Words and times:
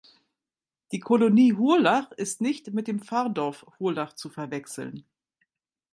Die 0.91 0.99
Kolonie 0.99 1.53
Hurlach 1.53 2.09
ist 2.13 2.41
nicht 2.41 2.73
mit 2.73 2.87
dem 2.87 3.01
Pfarrdorf 3.03 3.67
Hurlach 3.77 4.13
zu 4.13 4.31
verwechseln. 4.31 5.05